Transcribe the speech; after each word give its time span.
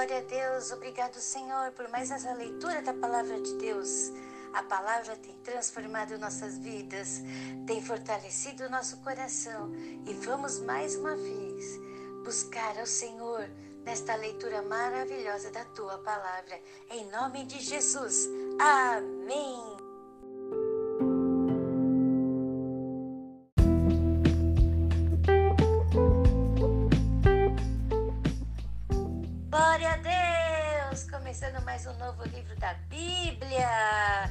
Glória 0.00 0.16
a 0.16 0.22
Deus, 0.22 0.72
obrigado 0.72 1.16
Senhor 1.16 1.72
por 1.72 1.86
mais 1.90 2.10
essa 2.10 2.32
leitura 2.32 2.80
da 2.80 2.94
palavra 2.94 3.38
de 3.38 3.52
Deus. 3.58 4.10
A 4.54 4.62
palavra 4.62 5.14
tem 5.16 5.34
transformado 5.44 6.18
nossas 6.18 6.56
vidas, 6.56 7.20
tem 7.66 7.82
fortalecido 7.82 8.70
nosso 8.70 8.96
coração 9.02 9.70
e 10.06 10.14
vamos 10.14 10.58
mais 10.60 10.96
uma 10.96 11.14
vez 11.14 11.78
buscar 12.24 12.78
ao 12.78 12.86
Senhor 12.86 13.46
nesta 13.84 14.14
leitura 14.14 14.62
maravilhosa 14.62 15.50
da 15.50 15.66
tua 15.66 15.98
palavra. 15.98 16.58
Em 16.90 17.04
nome 17.10 17.44
de 17.44 17.60
Jesus. 17.60 18.26
Amém. 18.58 19.79
Novo 32.10 32.24
livro 32.24 32.56
da 32.56 32.74
Bíblia. 32.88 34.28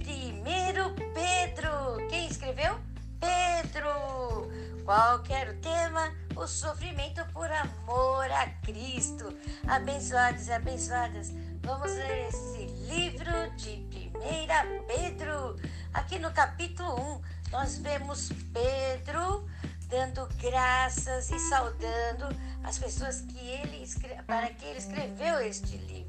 Primeiro 0.00 0.92
Pedro. 1.14 2.08
Quem 2.08 2.26
escreveu? 2.26 2.76
Pedro. 3.20 4.50
Qual 4.84 5.22
que 5.22 5.32
era 5.32 5.52
o 5.52 5.56
tema? 5.58 6.12
O 6.34 6.44
sofrimento 6.46 7.24
por 7.32 7.48
amor 7.52 8.28
a 8.32 8.48
Cristo. 8.64 9.32
Abençoados 9.68 10.48
e 10.48 10.52
abençoadas, 10.52 11.30
vamos 11.62 11.92
ler 11.92 12.28
esse 12.28 12.66
livro 12.88 13.30
de 13.56 14.10
1 14.16 14.86
Pedro. 14.86 15.56
Aqui 15.94 16.18
no 16.18 16.32
capítulo 16.32 17.00
1, 17.00 17.50
nós 17.52 17.78
vemos 17.78 18.30
Pedro 18.52 19.46
dando 19.88 20.26
graças 20.40 21.30
e 21.30 21.38
saudando 21.38 22.26
as 22.64 22.78
pessoas 22.78 23.20
que 23.20 23.38
ele 23.38 23.86
para 24.26 24.48
que 24.48 24.64
ele 24.64 24.78
escreveu 24.78 25.38
este 25.40 25.76
livro. 25.76 26.01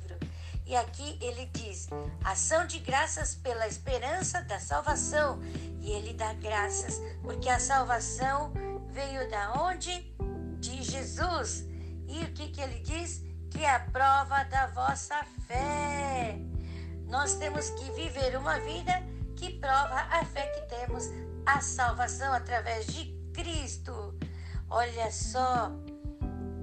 E 0.65 0.75
aqui 0.75 1.17
ele 1.21 1.45
diz: 1.53 1.87
ação 2.23 2.65
de 2.65 2.79
graças 2.79 3.35
pela 3.35 3.67
esperança 3.67 4.41
da 4.41 4.59
salvação. 4.59 5.39
E 5.79 5.91
ele 5.91 6.13
dá 6.13 6.33
graças 6.33 7.01
porque 7.21 7.49
a 7.49 7.59
salvação 7.59 8.53
veio 8.89 9.29
da 9.29 9.53
onde? 9.61 10.13
De 10.59 10.81
Jesus. 10.81 11.65
E 12.07 12.23
o 12.23 12.33
que, 12.33 12.49
que 12.49 12.61
ele 12.61 12.79
diz? 12.79 13.23
Que 13.51 13.63
é 13.63 13.75
a 13.75 13.79
prova 13.79 14.43
da 14.43 14.67
vossa 14.67 15.23
fé. 15.47 16.37
Nós 17.07 17.35
temos 17.35 17.69
que 17.71 17.91
viver 17.91 18.37
uma 18.37 18.59
vida 18.59 19.03
que 19.35 19.59
prova 19.59 19.99
a 20.09 20.23
fé 20.25 20.47
que 20.47 20.61
temos, 20.75 21.09
a 21.45 21.59
salvação 21.59 22.33
através 22.33 22.87
de 22.87 23.05
Cristo. 23.33 24.17
Olha 24.69 25.11
só, 25.11 25.71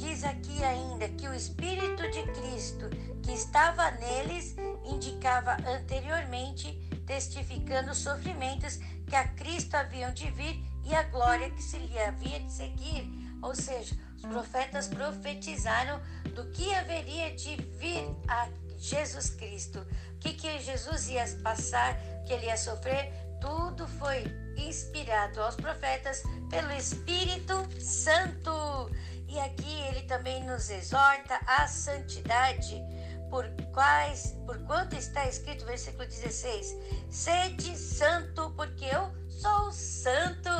diz 0.00 0.24
aqui 0.24 0.64
ainda 0.64 1.08
que 1.10 1.28
o 1.28 1.34
Espírito 1.34 2.10
de 2.10 2.22
Cristo 2.32 2.88
que 3.22 3.32
estava 3.32 3.90
neles 3.92 4.56
indicava 4.82 5.58
anteriormente, 5.68 6.72
testificando 7.06 7.90
os 7.90 7.98
sofrimentos 7.98 8.78
que 9.06 9.14
a 9.14 9.28
Cristo 9.28 9.74
haviam 9.74 10.10
de 10.12 10.30
vir 10.30 10.64
e 10.84 10.94
a 10.94 11.02
glória 11.02 11.50
que 11.50 11.62
se 11.62 11.76
lhe 11.76 11.98
havia 11.98 12.40
de 12.40 12.50
seguir. 12.50 13.10
Ou 13.42 13.54
seja, 13.54 13.94
os 14.16 14.22
profetas 14.22 14.88
profetizaram 14.88 16.00
do 16.34 16.50
que 16.50 16.74
haveria 16.74 17.36
de 17.36 17.56
vir 17.78 18.08
a 18.26 18.48
Jesus 18.78 19.28
Cristo. 19.28 19.86
O 20.14 20.18
que, 20.18 20.32
que 20.32 20.60
Jesus 20.60 21.10
ia 21.10 21.26
passar, 21.42 21.94
que 22.26 22.32
ele 22.32 22.46
ia 22.46 22.56
sofrer, 22.56 23.12
tudo 23.38 23.86
foi 23.86 24.24
inspirado 24.56 25.42
aos 25.42 25.56
profetas 25.56 26.22
pelo 26.48 26.70
Espírito 26.72 27.68
Santo. 27.78 28.90
E 29.30 29.38
aqui 29.38 29.80
ele 29.82 30.02
também 30.02 30.42
nos 30.42 30.68
exorta 30.70 31.40
à 31.46 31.64
santidade, 31.68 32.82
por 33.30 33.48
quais, 33.72 34.36
por 34.44 34.58
quanto 34.66 34.96
está 34.96 35.24
escrito, 35.28 35.64
versículo 35.64 36.04
16: 36.04 36.76
Sede 37.08 37.78
santo, 37.78 38.52
porque 38.56 38.86
eu 38.86 39.08
sou 39.28 39.70
santo. 39.70 40.50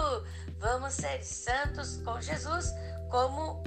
Vamos 0.61 0.95
ser 0.95 1.21
santos 1.25 1.97
com 2.05 2.21
Jesus, 2.21 2.73
como 3.11 3.61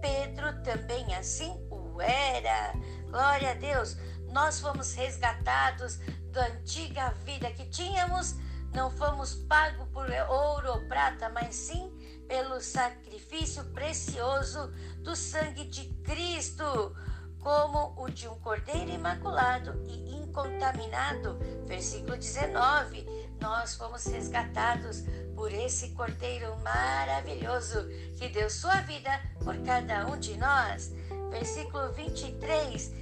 Pedro 0.00 0.62
também 0.62 1.12
assim 1.16 1.60
o 1.68 2.00
era. 2.00 2.72
Glória 3.10 3.50
a 3.50 3.54
Deus. 3.54 3.96
Nós 4.30 4.60
fomos 4.60 4.94
resgatados 4.94 5.98
da 6.30 6.46
antiga 6.46 7.10
vida 7.24 7.50
que 7.50 7.66
tínhamos 7.66 8.36
não 8.76 8.90
fomos 8.90 9.34
pagos 9.34 9.88
por 9.88 10.06
ouro 10.28 10.72
ou 10.72 10.86
prata, 10.86 11.30
mas 11.30 11.54
sim 11.54 11.90
pelo 12.26 12.60
sacrifício 12.60 13.64
precioso 13.66 14.72
do 14.98 15.14
sangue 15.14 15.64
de 15.64 15.86
Cristo, 16.02 16.94
como 17.40 17.94
o 17.96 18.10
de 18.10 18.26
um 18.26 18.34
cordeiro 18.40 18.90
imaculado 18.90 19.80
e 19.86 20.16
incontaminado. 20.16 21.38
Versículo 21.64 22.16
19. 22.16 23.06
Nós 23.40 23.74
fomos 23.74 24.04
resgatados 24.06 25.04
por 25.34 25.52
esse 25.52 25.90
cordeiro 25.90 26.56
maravilhoso 26.58 27.86
que 28.18 28.28
deu 28.28 28.50
sua 28.50 28.80
vida 28.80 29.10
por 29.44 29.56
cada 29.58 30.06
um 30.06 30.18
de 30.18 30.36
nós. 30.36 30.92
Versículo 31.30 31.92
23. 31.92 32.92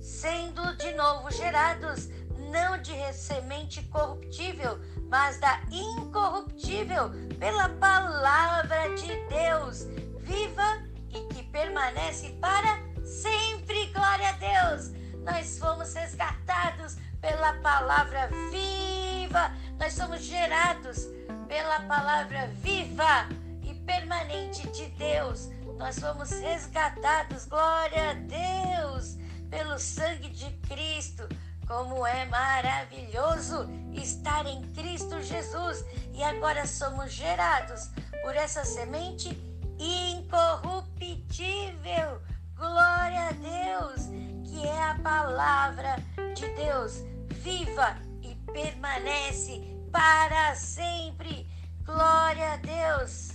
Sendo 0.00 0.76
de 0.78 0.92
novo 0.94 1.30
gerados, 1.30 2.08
não 2.50 2.76
de 2.78 3.12
semente 3.12 3.82
corruptível, 3.84 4.80
mas 5.12 5.36
da 5.38 5.60
incorruptível, 5.70 7.10
pela 7.38 7.68
palavra 7.68 8.94
de 8.94 9.14
Deus, 9.28 9.84
viva 10.20 10.82
e 11.10 11.20
que 11.34 11.42
permanece 11.42 12.30
para 12.40 12.80
sempre. 13.04 13.92
Glória 13.92 14.30
a 14.30 14.32
Deus! 14.32 14.90
Nós 15.22 15.58
fomos 15.58 15.92
resgatados 15.92 16.96
pela 17.20 17.52
palavra 17.60 18.30
viva, 18.50 19.52
nós 19.78 19.92
somos 19.92 20.22
gerados 20.22 21.06
pela 21.46 21.80
palavra 21.80 22.46
viva 22.62 23.28
e 23.62 23.74
permanente 23.84 24.66
de 24.68 24.86
Deus. 24.92 25.50
Nós 25.76 25.98
fomos 25.98 26.30
resgatados, 26.30 27.44
glória 27.44 28.12
a 28.12 28.14
Deus, 28.14 29.18
pelo 29.50 29.78
sangue 29.78 30.30
de 30.30 30.50
Cristo 30.66 31.28
como 31.72 32.06
é 32.06 32.26
maravilhoso 32.26 33.66
estar 33.94 34.44
em 34.44 34.60
Cristo 34.72 35.22
Jesus 35.22 35.82
e 36.12 36.22
agora 36.22 36.66
somos 36.66 37.10
gerados 37.10 37.88
por 38.20 38.36
essa 38.36 38.62
semente 38.62 39.30
incorruptível. 39.78 42.20
Glória 42.54 43.28
a 43.28 43.32
Deus, 43.32 44.02
que 44.44 44.66
é 44.66 44.82
a 44.82 44.98
palavra 45.02 45.96
de 46.34 46.46
Deus, 46.48 47.02
viva 47.36 47.96
e 48.20 48.34
permanece 48.52 49.74
para 49.90 50.54
sempre. 50.54 51.48
Glória 51.86 52.52
a 52.52 52.58
Deus, 52.58 53.30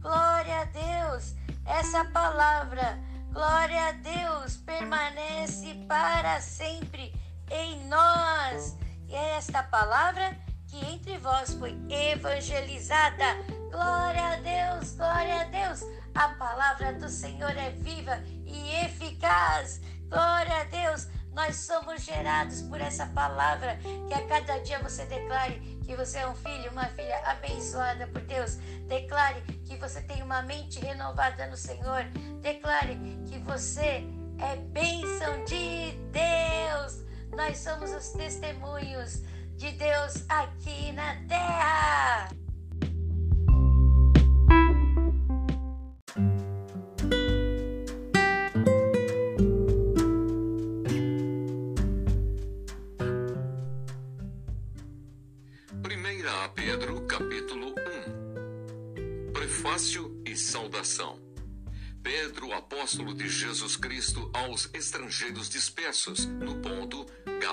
glória 0.00 0.60
a 0.60 0.64
Deus. 0.66 1.34
Essa 1.66 2.04
palavra, 2.04 3.00
glória 3.32 3.88
a 3.88 3.92
Deus, 3.92 4.58
permanece 4.58 5.74
para 5.88 6.40
sempre 6.40 7.12
em 7.50 7.84
nós. 7.86 8.76
E 9.08 9.14
é 9.14 9.36
esta 9.36 9.62
palavra 9.62 10.36
que 10.68 10.84
entre 10.86 11.18
vós 11.18 11.54
foi 11.54 11.76
evangelizada. 11.88 13.24
Glória 13.70 14.24
a 14.24 14.36
Deus, 14.36 14.92
glória 14.92 15.42
a 15.42 15.44
Deus. 15.44 15.82
A 16.14 16.28
palavra 16.30 16.92
do 16.94 17.08
Senhor 17.08 17.56
é 17.56 17.70
viva 17.70 18.22
e 18.46 18.84
eficaz. 18.84 19.80
Glória 20.08 20.60
a 20.60 20.64
Deus. 20.64 21.08
Nós 21.32 21.56
somos 21.56 22.02
gerados 22.02 22.62
por 22.62 22.80
essa 22.80 23.06
palavra. 23.06 23.78
Que 24.08 24.14
a 24.14 24.26
cada 24.26 24.58
dia 24.58 24.78
você 24.80 25.04
declare 25.06 25.60
que 25.84 25.96
você 25.96 26.18
é 26.18 26.28
um 26.28 26.34
filho, 26.34 26.70
uma 26.70 26.86
filha 26.86 27.18
abençoada 27.26 28.06
por 28.08 28.20
Deus. 28.22 28.56
Declare 28.88 29.40
que 29.64 29.76
você 29.76 30.00
tem 30.02 30.22
uma 30.22 30.42
mente 30.42 30.80
renovada 30.80 31.46
no 31.46 31.56
Senhor. 31.56 32.04
Declare 32.40 32.96
que 33.26 33.38
você 33.38 34.04
é 34.38 34.56
bênção 34.56 35.44
de 35.44 35.92
Deus. 36.12 36.99
Nós 37.36 37.58
somos 37.58 37.90
os 37.92 38.10
testemunhos 38.10 39.22
de 39.56 39.70
Deus 39.72 40.24
aqui 40.28 40.92
na 40.92 41.14
terra. 41.26 42.28
Primeira 55.82 56.44
a 56.44 56.48
Pedro, 56.48 57.06
capítulo 57.06 57.74
1 59.28 59.32
Prefácio 59.32 60.20
e 60.26 60.36
saudação. 60.36 61.30
Pedro, 62.02 62.52
apóstolo 62.52 63.14
de 63.14 63.28
Jesus 63.28 63.76
Cristo, 63.76 64.30
aos 64.32 64.70
estrangeiros 64.72 65.50
dispersos 65.50 66.24
no 66.24 66.56
ponto, 66.60 67.06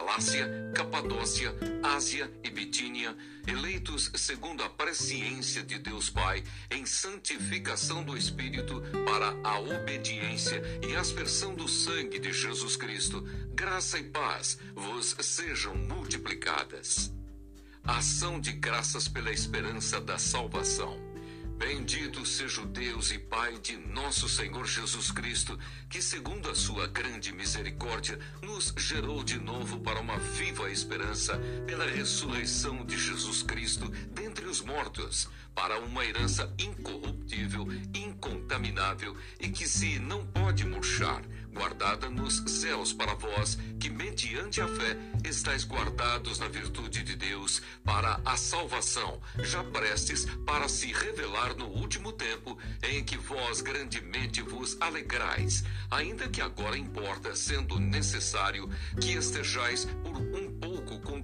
Galácia, 0.07 0.71
Capadócia, 0.73 1.53
Ásia 1.83 2.31
e 2.41 2.49
Bitínia, 2.49 3.13
eleitos 3.45 4.09
segundo 4.15 4.63
a 4.63 4.69
presciência 4.69 5.61
de 5.61 5.77
Deus 5.77 6.09
Pai, 6.09 6.45
em 6.71 6.85
santificação 6.85 8.01
do 8.05 8.17
Espírito, 8.17 8.81
para 9.05 9.35
a 9.43 9.59
obediência 9.59 10.61
e 10.81 10.95
aspersão 10.95 11.53
do 11.53 11.67
sangue 11.67 12.19
de 12.19 12.31
Jesus 12.31 12.77
Cristo, 12.77 13.21
graça 13.53 13.99
e 13.99 14.03
paz 14.03 14.57
vos 14.73 15.13
sejam 15.19 15.75
multiplicadas. 15.75 17.13
Ação 17.83 18.39
de 18.39 18.53
graças 18.53 19.09
pela 19.09 19.31
esperança 19.31 19.99
da 19.99 20.17
salvação. 20.17 21.06
Bendito 21.57 22.23
seja 22.23 22.61
o 22.61 22.67
Deus 22.67 23.09
e 23.09 23.17
Pai 23.17 23.57
de 23.57 23.75
nosso 23.77 24.29
Senhor 24.29 24.67
Jesus 24.67 25.11
Cristo, 25.11 25.57
que, 25.89 26.03
segundo 26.03 26.51
a 26.51 26.55
sua 26.55 26.85
grande 26.85 27.33
misericórdia, 27.33 28.19
nos 28.43 28.71
gerou 28.77 29.23
de 29.23 29.39
novo 29.39 29.79
para 29.79 29.99
uma 29.99 30.19
viva 30.19 30.69
esperança 30.69 31.35
pela 31.65 31.87
ressurreição 31.87 32.85
de 32.85 32.95
Jesus 32.95 33.41
Cristo 33.41 33.89
dentre 34.11 34.45
os 34.45 34.61
mortos, 34.61 35.27
para 35.55 35.79
uma 35.79 36.05
herança 36.05 36.53
incorruptível, 36.59 37.67
incontaminável 37.91 39.17
e 39.39 39.49
que 39.49 39.67
se 39.67 39.97
não 39.97 40.27
pode 40.27 40.63
murchar 40.63 41.23
guardada 41.57 42.07
nos 42.09 42.43
céus 42.45 42.93
para 42.93 43.15
vós, 43.15 43.57
que 43.79 43.89
mediante 43.89 44.61
a 44.61 44.67
fé 44.67 44.95
estáis 45.25 45.65
guardados 45.65 46.37
na 46.37 46.47
virtude 46.47 47.03
de 47.03 47.15
Deus 47.15 47.61
para 47.83 48.21
a 48.23 48.37
salvação, 48.37 49.19
já 49.39 49.63
prestes 49.63 50.25
para 50.45 50.69
se 50.69 50.93
revelar 50.93 51.55
no 51.55 51.65
último 51.65 52.11
tempo, 52.11 52.57
em 52.83 53.03
que 53.03 53.17
vós 53.17 53.61
grandemente 53.61 54.41
vos 54.41 54.77
alegrais, 54.79 55.63
ainda 55.89 56.29
que 56.29 56.41
agora 56.41 56.77
importa, 56.77 57.35
sendo 57.35 57.79
necessário, 57.79 58.69
que 59.01 59.13
estejais 59.13 59.85
por 60.03 60.15
um 60.15 60.46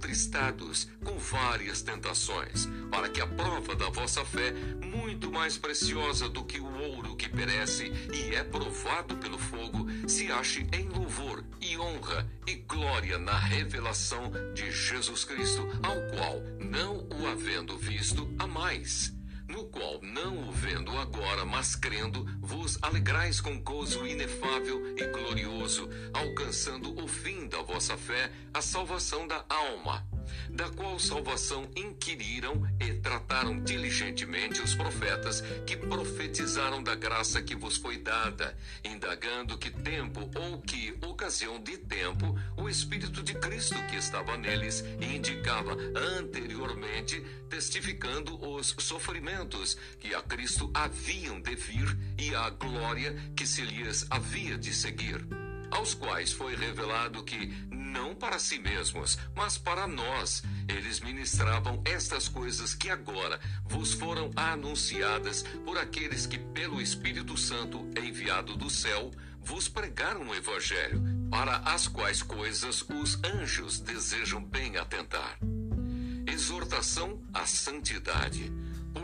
contristados 0.04 0.86
com 1.02 1.16
várias 1.18 1.80
tentações, 1.80 2.68
para 2.90 3.08
que 3.08 3.22
a 3.22 3.26
prova 3.26 3.74
da 3.74 3.88
vossa 3.88 4.22
fé, 4.22 4.52
muito 4.82 5.32
mais 5.32 5.56
preciosa 5.56 6.28
do 6.28 6.44
que 6.44 6.60
o 6.60 6.78
ouro 6.78 7.16
que 7.16 7.26
perece 7.26 7.90
e 8.12 8.34
é 8.34 8.44
provado 8.44 9.16
pelo 9.16 9.38
fogo, 9.38 9.86
se 10.06 10.30
ache 10.30 10.66
em 10.74 10.90
louvor 10.90 11.42
e 11.58 11.78
honra 11.78 12.28
e 12.46 12.56
glória 12.56 13.18
na 13.18 13.38
revelação 13.38 14.30
de 14.52 14.70
Jesus 14.70 15.24
Cristo, 15.24 15.66
ao 15.82 15.98
qual, 16.14 16.42
não 16.60 17.08
o 17.08 17.26
havendo 17.26 17.78
visto, 17.78 18.30
amais 18.38 19.14
no 19.54 19.64
qual, 19.66 20.00
não 20.02 20.48
o 20.48 20.50
vendo 20.50 20.90
agora, 20.98 21.44
mas 21.44 21.76
crendo, 21.76 22.26
vos 22.40 22.76
alegrais 22.82 23.40
com 23.40 23.60
gozo 23.60 24.04
inefável 24.04 24.96
e 24.96 25.06
glorioso, 25.06 25.88
alcançando 26.12 27.00
o 27.00 27.06
fim 27.06 27.46
da 27.46 27.62
vossa 27.62 27.96
fé, 27.96 28.32
a 28.52 28.60
salvação 28.60 29.28
da 29.28 29.44
alma 29.48 30.04
da 30.50 30.68
qual 30.70 30.98
salvação 30.98 31.68
inquiriram 31.76 32.62
e 32.80 32.94
trataram 32.94 33.60
diligentemente 33.62 34.60
os 34.60 34.74
profetas 34.74 35.42
que 35.66 35.76
profetizaram 35.76 36.82
da 36.82 36.94
graça 36.94 37.42
que 37.42 37.54
vos 37.54 37.76
foi 37.76 37.98
dada, 37.98 38.56
indagando 38.84 39.58
que 39.58 39.70
tempo 39.70 40.30
ou 40.36 40.60
que 40.60 40.96
ocasião 41.06 41.60
de 41.60 41.78
tempo 41.78 42.38
o 42.56 42.68
Espírito 42.68 43.22
de 43.22 43.34
Cristo 43.34 43.74
que 43.86 43.96
estava 43.96 44.36
neles 44.36 44.84
indicava 45.00 45.76
anteriormente, 46.18 47.20
testificando 47.48 48.36
os 48.48 48.74
sofrimentos 48.78 49.76
que 49.98 50.14
a 50.14 50.22
Cristo 50.22 50.70
haviam 50.74 51.40
de 51.40 51.54
vir 51.54 51.96
e 52.18 52.34
a 52.34 52.50
glória 52.50 53.14
que 53.36 53.46
se 53.46 53.62
lhes 53.62 54.06
havia 54.10 54.56
de 54.58 54.72
seguir 54.72 55.24
aos 55.70 55.92
quais 55.92 56.32
foi 56.32 56.54
revelado 56.54 57.22
que 57.24 57.52
não 57.94 58.12
para 58.12 58.40
si 58.40 58.58
mesmos, 58.58 59.16
mas 59.36 59.56
para 59.56 59.86
nós. 59.86 60.42
Eles 60.68 60.98
ministravam 60.98 61.80
estas 61.84 62.28
coisas 62.28 62.74
que 62.74 62.90
agora 62.90 63.40
vos 63.64 63.94
foram 63.94 64.32
anunciadas 64.34 65.44
por 65.64 65.78
aqueles 65.78 66.26
que, 66.26 66.36
pelo 66.38 66.80
Espírito 66.80 67.38
Santo 67.38 67.88
enviado 67.96 68.56
do 68.56 68.68
céu, 68.68 69.12
vos 69.38 69.68
pregaram 69.68 70.28
o 70.28 70.34
Evangelho, 70.34 71.00
para 71.30 71.58
as 71.58 71.86
quais 71.86 72.20
coisas 72.22 72.82
os 72.82 73.18
anjos 73.22 73.78
desejam 73.78 74.42
bem 74.42 74.76
atentar. 74.76 75.38
Exortação 76.26 77.22
à 77.32 77.46
santidade. 77.46 78.52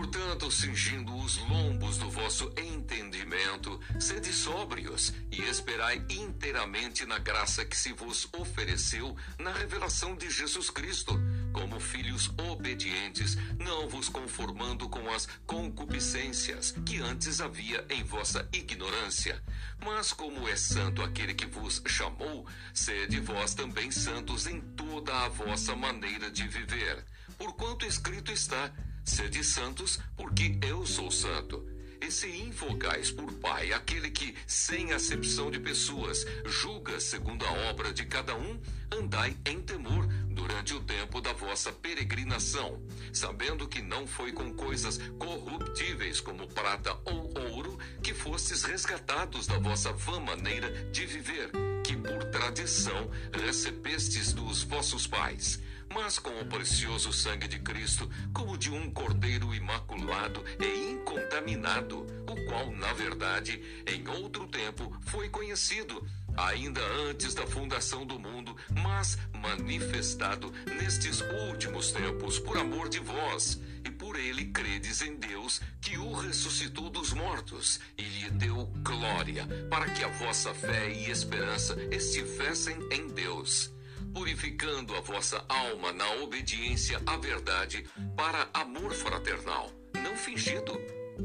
Portanto, 0.01 0.51
cingindo 0.51 1.15
os 1.15 1.37
lombos 1.37 1.99
do 1.99 2.09
vosso 2.09 2.51
entendimento, 2.57 3.79
sede 3.99 4.33
sóbrios 4.33 5.13
e 5.31 5.43
esperai 5.43 6.03
inteiramente 6.09 7.05
na 7.05 7.19
graça 7.19 7.67
que 7.67 7.77
se 7.77 7.93
vos 7.93 8.27
ofereceu 8.33 9.15
na 9.39 9.53
revelação 9.53 10.17
de 10.17 10.31
Jesus 10.31 10.71
Cristo, 10.71 11.21
como 11.53 11.79
filhos 11.79 12.31
obedientes, 12.51 13.37
não 13.59 13.91
vos 13.91 14.09
conformando 14.09 14.89
com 14.89 15.07
as 15.11 15.29
concupiscências 15.45 16.75
que 16.87 16.97
antes 16.97 17.39
havia 17.43 17.85
em 17.91 18.03
vossa 18.03 18.49
ignorância. 18.55 19.45
Mas 19.85 20.15
como 20.15 20.49
é 20.49 20.57
santo 20.57 21.03
aquele 21.03 21.35
que 21.35 21.45
vos 21.45 21.83
chamou, 21.87 22.47
sede 22.73 23.21
vós 23.21 23.53
também 23.53 23.91
santos 23.91 24.47
em 24.47 24.63
toda 24.63 25.27
a 25.27 25.29
vossa 25.29 25.77
maneira 25.77 26.31
de 26.31 26.49
viver. 26.49 27.05
Porquanto 27.37 27.85
escrito 27.85 28.33
está, 28.33 28.73
Sede 29.11 29.43
santos, 29.43 29.99
porque 30.17 30.57
eu 30.63 30.87
sou 30.87 31.11
santo. 31.11 31.67
E 32.01 32.13
se 32.13 32.29
invocais 32.29 33.11
por 33.11 33.33
Pai 33.35 33.73
aquele 33.73 34.09
que, 34.09 34.37
sem 34.47 34.93
acepção 34.93 35.51
de 35.51 35.59
pessoas, 35.59 36.25
julga 36.47 37.01
segundo 37.01 37.45
a 37.45 37.51
obra 37.71 37.93
de 37.93 38.07
cada 38.07 38.37
um, 38.37 38.61
andai 38.93 39.37
em 39.45 39.61
temor 39.63 40.07
durante 40.29 40.75
o 40.75 40.81
tempo 40.81 41.21
da 41.21 41.33
vossa 41.33 41.73
peregrinação, 41.73 42.81
sabendo 43.13 43.67
que 43.67 43.83
não 43.83 44.07
foi 44.07 44.31
com 44.31 44.55
coisas 44.55 44.99
corruptíveis 45.19 46.21
como 46.21 46.47
prata 46.47 46.97
ou 47.05 47.37
ouro 47.51 47.77
que 48.05 48.15
fostes 48.15 48.63
resgatados 48.63 49.49
da 49.49 49.59
vossa 49.59 49.93
vã 49.93 50.21
maneira 50.21 50.71
de 50.93 51.05
viver, 51.05 51.51
que 51.85 51.97
por 51.97 52.31
tradição 52.31 53.11
recebestes 53.33 54.33
dos 54.33 54.63
vossos 54.63 55.09
pais 55.09 55.61
mas 55.93 56.19
com 56.19 56.31
o 56.41 56.47
precioso 56.47 57.13
sangue 57.13 57.49
de 57.49 57.59
Cristo, 57.59 58.09
como 58.33 58.57
de 58.57 58.71
um 58.71 58.91
cordeiro 58.91 59.53
imaculado 59.55 60.45
e 60.61 60.93
incontaminado, 60.93 62.07
o 62.29 62.47
qual, 62.47 62.71
na 62.71 62.93
verdade, 62.93 63.61
em 63.87 64.07
outro 64.09 64.47
tempo 64.47 64.97
foi 65.03 65.29
conhecido, 65.29 66.07
ainda 66.37 66.81
antes 67.09 67.35
da 67.35 67.47
fundação 67.47 68.07
do 68.07 68.19
mundo, 68.21 68.57
mas 68.83 69.19
manifestado 69.35 70.53
nestes 70.79 71.21
últimos 71.49 71.91
tempos 71.91 72.39
por 72.39 72.57
amor 72.57 72.89
de 72.89 73.01
vós, 73.01 73.61
e 73.85 73.91
por 73.91 74.17
ele 74.17 74.47
credes 74.47 75.03
em 75.03 75.17
Deus, 75.17 75.61
que 75.81 75.99
o 75.99 76.13
ressuscitou 76.13 76.89
dos 76.89 77.13
mortos 77.13 77.81
e 77.99 78.03
lhe 78.03 78.31
deu 78.31 78.67
glória, 78.85 79.47
para 79.69 79.91
que 79.91 80.05
a 80.05 80.09
vossa 80.09 80.55
fé 80.55 80.89
e 80.89 81.11
esperança 81.11 81.77
estivessem 81.91 82.77
em 82.93 83.09
Deus 83.09 83.73
purificando 84.13 84.95
a 84.95 85.01
vossa 85.01 85.45
alma 85.49 85.93
na 85.93 86.11
obediência 86.23 87.01
à 87.07 87.17
verdade 87.17 87.85
para 88.17 88.49
amor 88.53 88.93
fraternal, 88.93 89.71
não 90.03 90.17
fingido. 90.17 90.79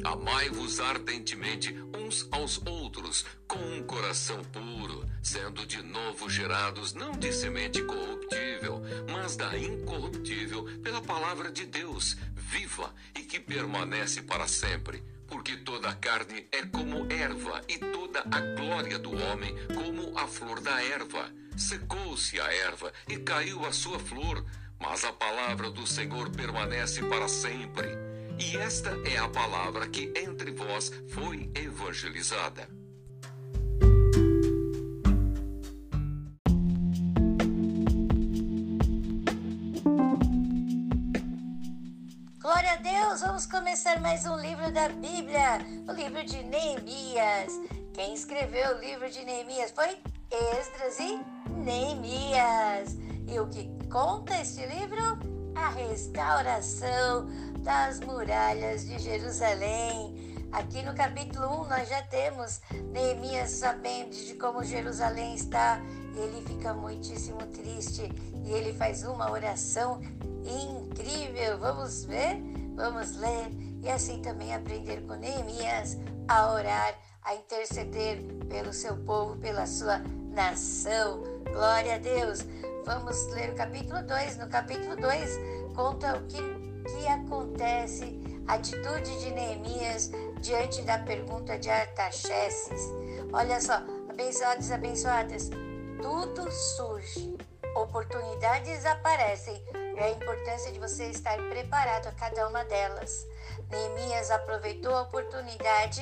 Amai-vos 0.04 0.80
ardentemente 0.80 1.74
uns 1.98 2.28
aos 2.32 2.62
outros 2.66 3.26
com 3.48 3.60
um 3.60 3.84
coração 3.84 4.44
puro, 4.46 5.06
sendo 5.24 5.66
de 5.66 5.82
novo 5.82 6.30
gerados 6.30 6.94
não 6.94 7.12
de 7.14 7.32
semente 7.32 7.82
corruptível, 7.84 8.82
mas 9.12 9.36
da 9.36 9.58
incorruptível 9.58 10.66
pela 10.82 11.02
palavra 11.02 11.52
de 11.52 11.66
Deus, 11.66 12.18
viva 12.36 12.94
e 13.16 13.22
que 13.22 13.40
permanece 13.40 14.22
para 14.22 14.48
sempre. 14.48 15.04
Porque 15.28 15.58
toda 15.58 15.90
a 15.90 15.96
carne 15.96 16.48
é 16.52 16.64
como 16.66 17.12
erva, 17.12 17.62
e 17.68 17.80
toda 17.80 18.20
a 18.20 18.40
glória 18.56 19.00
do 19.00 19.12
homem 19.12 19.56
como 19.74 20.18
a 20.20 20.28
flor 20.28 20.60
da 20.60 20.84
erva 20.84 21.32
secou-se 21.58 22.40
a 22.40 22.54
erva 22.54 22.92
e 23.08 23.18
caiu 23.18 23.66
a 23.66 23.72
sua 23.72 24.00
flor, 24.00 24.46
mas 24.80 25.04
a 25.04 25.14
palavra 25.14 25.70
do 25.70 25.88
Senhor 25.88 26.30
permanece 26.30 27.02
para 27.04 27.28
sempre. 27.28 27.88
E 28.38 28.58
esta 28.58 28.90
é 29.10 29.18
a 29.18 29.30
palavra 29.30 29.88
que 29.88 30.12
entre 30.16 30.52
vós 30.52 30.92
foi 31.10 31.50
evangelizada. 31.56 32.68
Glória 42.42 42.74
a 42.74 42.76
Deus! 42.76 43.22
Vamos 43.22 43.46
começar 43.46 44.02
mais 44.02 44.26
um 44.26 44.38
livro 44.38 44.72
da 44.72 44.90
Bíblia, 44.90 45.60
o 45.88 45.94
livro 45.94 46.24
de 46.26 46.44
Neemias. 46.44 47.54
Quem 47.94 48.14
escreveu 48.14 48.76
o 48.76 48.80
livro 48.80 49.10
de 49.10 49.24
Neemias 49.24 49.72
foi 49.72 49.98
Esdras 50.32 51.00
e 51.00 51.20
Neemias. 51.50 52.96
E 53.28 53.40
o 53.40 53.48
que 53.48 53.70
conta 53.90 54.40
este 54.40 54.66
livro? 54.66 55.20
A 55.56 55.70
restauração 55.70 57.28
das 57.60 58.00
muralhas 58.00 58.86
de 58.86 59.00
Jerusalém. 59.00 60.48
Aqui 60.52 60.82
no 60.84 60.94
capítulo 60.94 61.64
1 61.64 61.68
nós 61.68 61.90
já 61.90 62.02
temos 62.04 62.62
Neemias 62.92 63.52
sabendo 63.52 64.12
de 64.12 64.36
como 64.36 64.64
Jerusalém 64.64 65.36
está 65.36 65.82
ele 66.16 66.42
fica 66.48 66.74
muitíssimo 66.74 67.46
triste 67.48 68.10
e 68.46 68.52
ele 68.52 68.74
faz 68.74 69.04
uma 69.04 69.30
oração 69.30 70.00
incrível. 70.46 71.60
Vamos 71.60 72.06
ver? 72.06 72.42
Vamos 72.76 73.16
ler 73.18 73.50
e 73.82 73.90
assim 73.90 74.22
também 74.22 74.54
aprender 74.54 75.02
com 75.06 75.16
Neemias 75.16 75.98
a 76.28 76.52
orar, 76.52 76.98
a 77.26 77.34
interceder 77.34 78.22
pelo 78.48 78.72
seu 78.72 78.96
povo, 78.98 79.36
pela 79.38 79.66
sua 79.66 79.98
nação. 80.32 81.24
Glória 81.52 81.96
a 81.96 81.98
Deus. 81.98 82.46
Vamos 82.86 83.28
ler 83.34 83.50
o 83.50 83.56
capítulo 83.56 84.04
2. 84.04 84.38
No 84.38 84.48
capítulo 84.48 84.96
2 84.96 85.40
conta 85.76 86.18
o 86.18 86.28
que, 86.28 86.38
que 86.38 87.08
acontece, 87.08 88.22
a 88.48 88.54
atitude 88.54 89.20
de 89.20 89.32
Neemias 89.32 90.12
diante 90.40 90.84
da 90.84 91.00
pergunta 91.00 91.58
de 91.58 91.70
Artaxerxes. 91.70 92.92
Olha 93.34 93.60
só, 93.60 93.82
abençoados 94.08 94.72
abençoadas, 94.72 95.50
tudo 96.02 96.50
surge, 96.52 97.36
oportunidades 97.76 98.86
aparecem 98.86 99.62
e 99.74 100.00
a 100.00 100.12
importância 100.12 100.72
de 100.72 100.80
você 100.80 101.06
estar 101.06 101.38
preparado 101.50 102.08
a 102.08 102.12
cada 102.12 102.48
uma 102.48 102.64
delas. 102.66 103.26
Neemias 103.70 104.32
aproveitou 104.32 104.94
a 104.96 105.02
oportunidade 105.02 106.02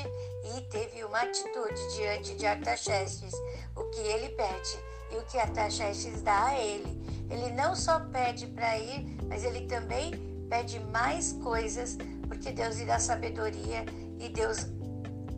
e 0.56 0.62
teve 0.62 1.04
uma 1.04 1.22
atitude 1.22 1.96
diante 1.96 2.36
de 2.36 2.46
Artaxerxes, 2.46 3.34
o 3.76 3.84
que 3.86 4.02
ele 4.02 4.30
pede 4.30 4.80
e 5.12 5.18
o 5.18 5.24
que 5.24 5.38
Artaxerxes 5.38 6.22
dá 6.22 6.48
a 6.48 6.60
ele. 6.60 7.02
Ele 7.30 7.52
não 7.52 7.76
só 7.76 8.00
pede 8.00 8.48
para 8.48 8.78
ir, 8.78 9.18
mas 9.28 9.44
ele 9.44 9.68
também 9.68 10.12
pede 10.50 10.80
mais 10.80 11.34
coisas, 11.34 11.98
porque 12.28 12.52
Deus 12.52 12.78
lhe 12.78 12.86
dá 12.86 13.00
sabedoria 13.00 13.86
e 14.20 14.30
Deus 14.30 14.68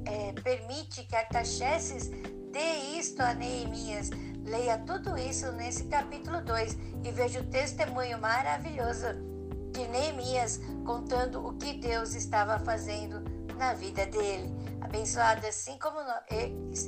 é, 0.05 0.33
permite 0.41 1.03
que 1.03 1.15
Artaxerxes 1.15 2.09
dê 2.51 2.97
isto 2.97 3.21
a 3.21 3.33
Neemias. 3.33 4.09
Leia 4.45 4.77
tudo 4.79 5.17
isso 5.17 5.51
nesse 5.53 5.85
capítulo 5.85 6.41
2 6.41 6.77
e 7.03 7.11
veja 7.11 7.39
o 7.39 7.43
testemunho 7.45 8.19
maravilhoso 8.19 9.34
de 9.75 9.87
Neemias 9.89 10.61
contando 10.85 11.45
o 11.45 11.53
que 11.53 11.73
Deus 11.73 12.15
estava 12.15 12.57
fazendo 12.59 13.21
na 13.57 13.73
vida 13.73 14.05
dele. 14.05 14.49
Abençoado, 14.79 15.45
assim 15.45 15.77
como 15.79 15.97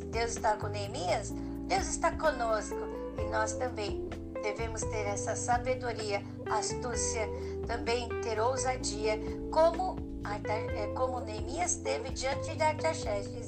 Deus 0.05 0.31
está 0.31 0.55
com 0.55 0.67
Neemias, 0.67 1.31
Deus 1.67 1.87
está 1.87 2.11
conosco. 2.13 2.77
E 3.17 3.29
nós 3.29 3.53
também 3.53 4.07
devemos 4.41 4.81
ter 4.81 5.05
essa 5.07 5.35
sabedoria, 5.35 6.23
astúcia, 6.49 7.27
também 7.65 8.07
ter 8.21 8.39
ousadia, 8.39 9.19
como 9.51 9.97
é, 10.45 10.87
como 10.93 11.19
Neemias 11.21 11.77
teve 11.77 12.09
diante 12.09 12.55
de 12.55 12.61
Artaxerxes, 12.61 13.47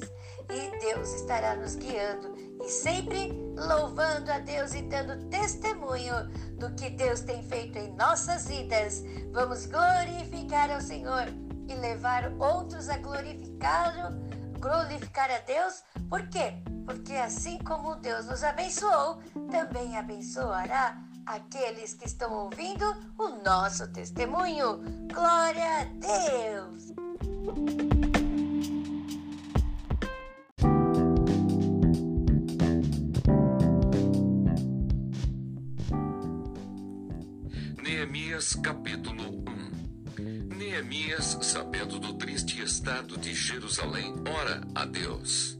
e 0.50 0.78
Deus 0.80 1.14
estará 1.14 1.54
nos 1.54 1.76
guiando. 1.76 2.34
E 2.62 2.68
sempre 2.68 3.32
louvando 3.66 4.30
a 4.30 4.38
Deus 4.38 4.74
e 4.74 4.82
dando 4.82 5.28
testemunho 5.28 6.28
do 6.58 6.70
que 6.74 6.90
Deus 6.90 7.20
tem 7.20 7.42
feito 7.42 7.78
em 7.78 7.94
nossas 7.94 8.46
vidas. 8.46 9.02
Vamos 9.32 9.66
glorificar 9.66 10.70
ao 10.70 10.80
Senhor 10.80 11.26
e 11.68 11.74
levar 11.74 12.32
outros 12.38 12.88
a 12.88 12.98
glorificá-lo, 12.98 14.16
glorificar 14.58 15.30
a 15.30 15.38
Deus. 15.38 15.82
Por 16.08 16.28
quê? 16.28 16.54
Porque 16.84 17.14
assim 17.14 17.58
como 17.58 17.96
Deus 17.96 18.26
nos 18.26 18.42
abençoou, 18.42 19.20
também 19.50 19.96
abençoará 19.96 20.96
aqueles 21.26 21.94
que 21.94 22.06
estão 22.06 22.32
ouvindo 22.32 22.84
o 23.18 23.28
nosso 23.44 23.86
testemunho. 23.92 24.80
Glória 25.12 25.80
a 25.80 25.84
Deus! 25.84 27.99
Neemias 38.40 38.54
capítulo 38.62 39.44
1 40.16 40.56
Neemias, 40.56 41.36
sabendo 41.42 41.98
do 41.98 42.14
triste 42.14 42.62
estado 42.62 43.18
de 43.18 43.34
Jerusalém, 43.34 44.14
ora 44.26 44.62
a 44.74 44.86
Deus. 44.86 45.58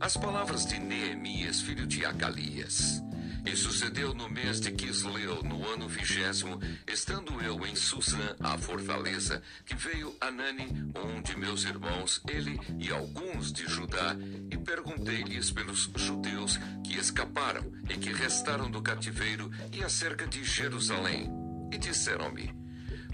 As 0.00 0.16
palavras 0.16 0.66
de 0.66 0.80
Neemias, 0.80 1.60
filho 1.60 1.86
de 1.86 2.04
Acalias. 2.04 3.00
E 3.46 3.54
sucedeu 3.54 4.12
no 4.12 4.28
mês 4.28 4.60
de 4.60 4.72
Quisleu, 4.72 5.44
no 5.44 5.64
ano 5.68 5.88
vigésimo, 5.88 6.58
estando 6.84 7.40
eu 7.42 7.64
em 7.64 7.76
Susã, 7.76 8.34
a 8.40 8.58
fortaleza, 8.58 9.40
que 9.64 9.76
veio 9.76 10.12
Anani, 10.20 10.66
um 10.96 11.22
de 11.22 11.38
meus 11.38 11.62
irmãos, 11.62 12.20
ele 12.28 12.58
e 12.80 12.90
alguns 12.90 13.52
de 13.52 13.68
Judá, 13.68 14.16
e 14.50 14.58
perguntei-lhes 14.58 15.52
pelos 15.52 15.88
judeus 15.94 16.58
que 16.84 16.98
escaparam 16.98 17.72
e 17.88 17.96
que 17.96 18.12
restaram 18.12 18.68
do 18.68 18.82
cativeiro 18.82 19.48
e 19.72 19.84
acerca 19.84 20.26
de 20.26 20.42
Jerusalém. 20.42 21.39
E 21.70 21.78
disseram-me: 21.78 22.52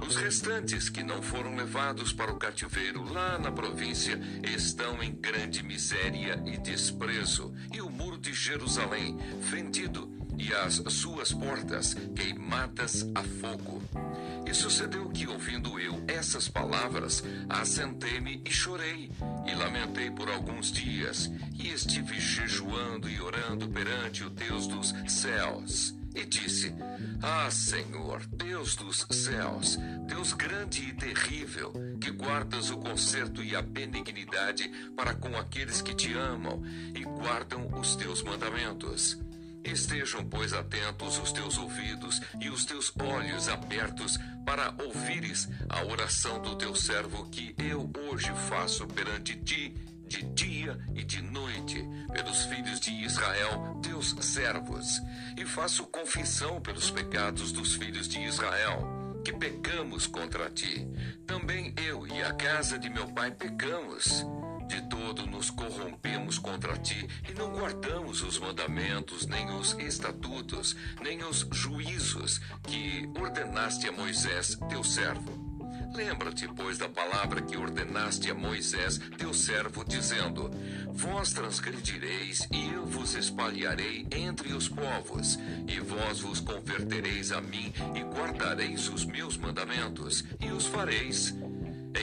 os 0.00 0.16
restantes 0.16 0.88
que 0.90 1.02
não 1.02 1.22
foram 1.22 1.56
levados 1.56 2.12
para 2.12 2.30
o 2.30 2.36
cativeiro 2.36 3.02
lá 3.12 3.38
na 3.38 3.50
província 3.50 4.20
estão 4.44 5.02
em 5.02 5.14
grande 5.14 5.62
miséria 5.62 6.42
e 6.44 6.58
desprezo, 6.58 7.54
e 7.72 7.80
o 7.80 7.90
muro 7.90 8.18
de 8.18 8.32
Jerusalém 8.32 9.18
fendido 9.40 10.14
e 10.38 10.52
as 10.52 10.82
suas 10.92 11.32
portas 11.32 11.94
queimadas 12.14 13.06
a 13.14 13.22
fogo. 13.22 13.82
E 14.46 14.52
sucedeu 14.52 15.08
que, 15.08 15.26
ouvindo 15.26 15.80
eu 15.80 16.04
essas 16.06 16.46
palavras, 16.46 17.24
assentei-me 17.48 18.42
e 18.44 18.50
chorei, 18.50 19.10
e 19.46 19.54
lamentei 19.54 20.10
por 20.10 20.28
alguns 20.28 20.70
dias, 20.70 21.30
e 21.54 21.68
estive 21.68 22.20
jejuando 22.20 23.08
e 23.08 23.20
orando 23.20 23.66
perante 23.68 24.24
o 24.24 24.30
Deus 24.30 24.66
dos 24.66 24.94
céus. 25.08 25.96
E 26.16 26.24
disse: 26.24 26.74
Ah, 27.22 27.50
Senhor, 27.50 28.24
Deus 28.26 28.74
dos 28.74 29.06
céus, 29.10 29.78
Deus 30.06 30.32
grande 30.32 30.82
e 30.88 30.94
terrível, 30.94 31.74
que 32.00 32.10
guardas 32.10 32.70
o 32.70 32.78
conserto 32.78 33.44
e 33.44 33.54
a 33.54 33.60
benignidade 33.60 34.66
para 34.96 35.14
com 35.14 35.36
aqueles 35.36 35.82
que 35.82 35.94
te 35.94 36.14
amam 36.14 36.62
e 36.94 37.04
guardam 37.04 37.68
os 37.78 37.94
teus 37.96 38.22
mandamentos. 38.22 39.18
Estejam, 39.62 40.24
pois, 40.24 40.54
atentos 40.54 41.18
os 41.18 41.32
teus 41.32 41.58
ouvidos 41.58 42.22
e 42.40 42.48
os 42.48 42.64
teus 42.64 42.90
olhos 42.98 43.48
abertos 43.48 44.16
para 44.46 44.72
ouvires 44.82 45.48
a 45.68 45.84
oração 45.84 46.40
do 46.40 46.56
teu 46.56 46.74
servo 46.74 47.28
que 47.28 47.54
eu 47.58 47.90
hoje 48.08 48.32
faço 48.48 48.86
perante 48.86 49.36
ti, 49.42 49.74
de 50.06 50.22
dia 50.34 50.78
e 50.94 51.02
de 51.04 51.20
noite, 51.22 51.84
pelos 52.12 52.44
filhos 52.44 52.80
de 52.80 52.90
Israel, 52.92 53.80
teus 53.82 54.14
servos, 54.20 55.00
e 55.36 55.44
faço 55.44 55.86
confissão 55.86 56.60
pelos 56.60 56.90
pecados 56.90 57.52
dos 57.52 57.74
filhos 57.74 58.08
de 58.08 58.20
Israel 58.20 59.06
que 59.26 59.32
pecamos 59.32 60.06
contra 60.06 60.48
ti. 60.50 60.86
Também 61.26 61.74
eu 61.76 62.06
e 62.06 62.22
a 62.22 62.32
casa 62.34 62.78
de 62.78 62.88
meu 62.88 63.08
pai 63.08 63.32
pecamos. 63.32 64.24
De 64.68 64.80
todo 64.88 65.26
nos 65.26 65.50
corrompemos 65.50 66.38
contra 66.38 66.76
ti 66.78 67.08
e 67.28 67.32
não 67.34 67.50
guardamos 67.52 68.22
os 68.22 68.38
mandamentos, 68.38 69.26
nem 69.26 69.50
os 69.50 69.72
estatutos, 69.80 70.76
nem 71.02 71.24
os 71.24 71.46
juízos 71.52 72.40
que 72.62 73.08
ordenaste 73.20 73.88
a 73.88 73.92
Moisés, 73.92 74.56
teu 74.68 74.84
servo. 74.84 75.45
Lembra-te, 75.96 76.46
pois, 76.48 76.76
da 76.76 76.90
palavra 76.90 77.40
que 77.40 77.56
ordenaste 77.56 78.30
a 78.30 78.34
Moisés, 78.34 79.00
teu 79.16 79.32
servo, 79.32 79.82
dizendo: 79.82 80.50
Vós 80.92 81.32
transgredireis, 81.32 82.46
e 82.52 82.68
eu 82.70 82.84
vos 82.84 83.14
espalharei 83.14 84.06
entre 84.10 84.52
os 84.52 84.68
povos, 84.68 85.38
e 85.66 85.80
vós 85.80 86.20
vos 86.20 86.38
convertereis 86.38 87.32
a 87.32 87.40
mim, 87.40 87.72
e 87.94 88.00
guardareis 88.00 88.90
os 88.90 89.06
meus 89.06 89.38
mandamentos, 89.38 90.22
e 90.38 90.50
os 90.50 90.66
fareis. 90.66 91.34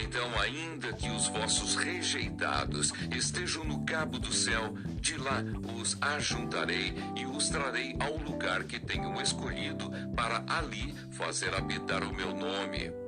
Então, 0.02 0.40
ainda 0.42 0.92
que 0.94 1.12
os 1.12 1.28
vossos 1.28 1.76
rejeitados 1.76 2.92
estejam 3.16 3.64
no 3.64 3.86
cabo 3.86 4.18
do 4.18 4.34
céu, 4.34 4.74
de 5.00 5.16
lá 5.18 5.44
os 5.80 5.96
ajuntarei 6.02 6.96
e 7.16 7.28
os 7.28 7.48
trarei 7.50 7.96
ao 8.00 8.18
lugar 8.18 8.64
que 8.64 8.80
tenho 8.80 9.22
escolhido 9.22 9.92
para 10.16 10.44
ali 10.48 10.96
fazer 11.12 11.54
habitar 11.54 12.04
o 12.04 12.12
meu 12.12 12.36
nome. 12.36 13.03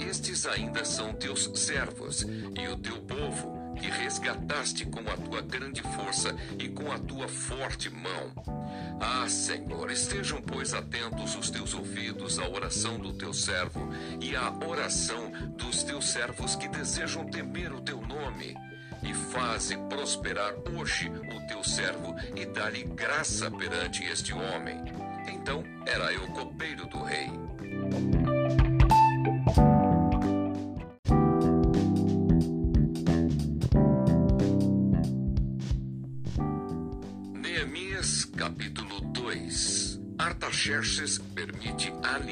Estes 0.00 0.46
ainda 0.46 0.84
são 0.84 1.12
teus 1.12 1.50
servos 1.54 2.22
e 2.22 2.68
o 2.68 2.76
teu 2.76 3.00
povo, 3.02 3.58
que 3.76 3.88
resgataste 3.88 4.86
com 4.86 5.00
a 5.00 5.16
tua 5.16 5.40
grande 5.40 5.82
força 5.82 6.34
e 6.58 6.68
com 6.68 6.90
a 6.90 6.98
tua 6.98 7.28
forte 7.28 7.90
mão. 7.90 8.32
Ah, 9.00 9.28
Senhor, 9.28 9.90
estejam, 9.90 10.42
pois, 10.42 10.74
atentos 10.74 11.36
os 11.36 11.50
teus 11.50 11.74
ouvidos 11.74 12.38
à 12.38 12.48
oração 12.48 12.98
do 12.98 13.12
teu 13.12 13.32
servo 13.32 13.88
e 14.20 14.34
à 14.34 14.52
oração 14.66 15.30
dos 15.56 15.82
teus 15.82 16.08
servos 16.08 16.56
que 16.56 16.68
desejam 16.68 17.24
temer 17.26 17.72
o 17.72 17.80
teu 17.80 18.00
nome. 18.00 18.56
E 19.02 19.14
faze 19.14 19.76
prosperar 19.88 20.52
hoje 20.76 21.08
o 21.08 21.46
teu 21.46 21.62
servo 21.62 22.16
e 22.34 22.44
dá-lhe 22.46 22.82
graça 22.82 23.48
perante 23.50 24.02
este 24.04 24.32
homem. 24.32 24.82
Então 25.32 25.62
era 25.86 26.12
eu 26.12 26.26
copeiro 26.28 26.86
do 26.86 27.02
rei. 27.04 28.37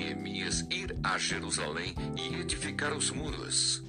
Neemias 0.06 0.64
ir 0.70 0.96
a 1.02 1.18
Jerusalém 1.18 1.92
e 2.16 2.36
edificar 2.36 2.92
os 2.92 3.10
muros. 3.10 3.82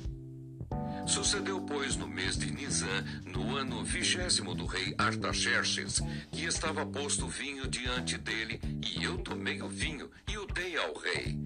Sucedeu, 1.06 1.62
pois, 1.62 1.96
no 1.96 2.08
mês 2.08 2.38
de 2.38 2.52
Nisan, 2.52 3.06
no 3.24 3.56
ano 3.56 3.84
vigésimo 3.84 4.56
do 4.56 4.66
rei 4.66 4.96
Artaxerxes, 4.98 6.02
que 6.32 6.46
estava 6.46 6.84
posto 6.86 7.28
vinho 7.28 7.68
diante 7.68 8.18
dele, 8.18 8.60
e 8.84 9.04
eu 9.04 9.20
tomei 9.20 9.62
o 9.62 9.70
vinho 9.70 10.10
e 10.28 10.38
o 10.38 10.48
dei 10.48 10.76
ao 10.76 10.98
rei. 10.98 11.38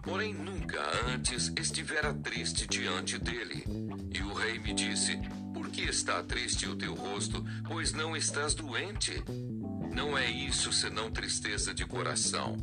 Porém, 0.00 0.32
nunca 0.32 0.80
antes 1.08 1.52
estivera 1.58 2.14
triste 2.14 2.68
diante 2.68 3.18
dele. 3.18 3.64
E 4.14 4.22
o 4.22 4.32
rei 4.32 4.60
me 4.60 4.72
disse: 4.72 5.18
Por 5.52 5.68
que 5.70 5.82
está 5.82 6.22
triste 6.22 6.68
o 6.68 6.76
teu 6.76 6.94
rosto, 6.94 7.44
pois 7.66 7.92
não 7.92 8.16
estás 8.16 8.54
doente? 8.54 9.12
Não 9.90 10.16
é 10.16 10.30
isso 10.30 10.72
senão 10.72 11.10
tristeza 11.10 11.74
de 11.74 11.84
coração. 11.84 12.56